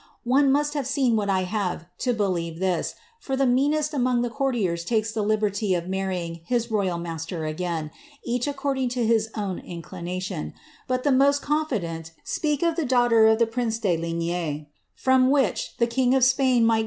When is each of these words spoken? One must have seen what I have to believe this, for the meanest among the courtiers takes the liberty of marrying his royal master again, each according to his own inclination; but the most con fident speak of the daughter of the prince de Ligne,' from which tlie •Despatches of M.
One 0.23 0.51
must 0.51 0.73
have 0.73 0.87
seen 0.87 1.15
what 1.15 1.29
I 1.29 1.43
have 1.43 1.85
to 1.99 2.11
believe 2.11 2.57
this, 2.57 2.95
for 3.19 3.35
the 3.35 3.45
meanest 3.45 3.93
among 3.93 4.23
the 4.23 4.31
courtiers 4.31 4.83
takes 4.83 5.11
the 5.11 5.21
liberty 5.21 5.75
of 5.75 5.87
marrying 5.87 6.39
his 6.47 6.71
royal 6.71 6.97
master 6.97 7.45
again, 7.45 7.91
each 8.23 8.47
according 8.47 8.89
to 8.97 9.05
his 9.05 9.29
own 9.37 9.59
inclination; 9.59 10.55
but 10.87 11.03
the 11.03 11.11
most 11.11 11.43
con 11.43 11.67
fident 11.67 12.13
speak 12.23 12.63
of 12.63 12.77
the 12.77 12.85
daughter 12.85 13.27
of 13.27 13.37
the 13.37 13.45
prince 13.45 13.77
de 13.77 13.95
Ligne,' 13.95 14.65
from 14.95 15.29
which 15.29 15.73
tlie 15.79 15.87
•Despatches 16.09 16.33
of 16.65 16.69
M. 16.71 16.79